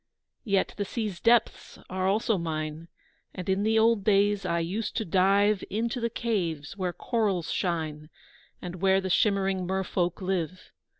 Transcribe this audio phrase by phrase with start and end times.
[0.45, 2.87] Yet the sea's depths are also mine,
[3.35, 8.09] And in the old days I used to dive Into the caves, where corals shine
[8.63, 10.71] And where the shimmering mer folk live.